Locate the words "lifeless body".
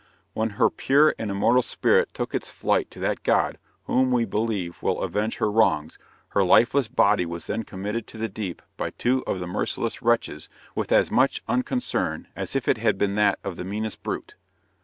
6.43-7.23